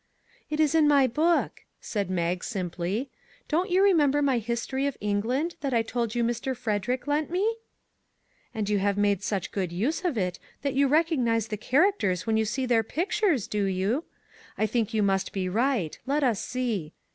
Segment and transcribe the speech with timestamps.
[0.49, 3.11] "It is in my book," said Mag simply."
[3.49, 6.57] Don't you remember my history of England that I told you Mr.
[6.57, 7.57] Frederick lent me?""
[8.55, 12.35] And you have made such good use of it that you recognize the characters when
[12.35, 14.05] you see their pictures, do you?
[14.57, 16.93] I think you must be right; let us see.